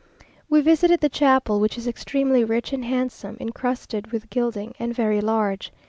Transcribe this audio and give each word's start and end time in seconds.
We 0.49 0.61
visited 0.61 0.99
the 0.99 1.09
chapel, 1.09 1.59
which 1.59 1.77
is 1.77 1.85
extremely 1.87 2.43
rich 2.43 2.73
and 2.73 2.83
handsome, 2.83 3.37
incrusted 3.39 4.11
with 4.11 4.31
gilding, 4.31 4.73
and 4.79 4.95
very 4.95 5.21
large. 5.21 5.71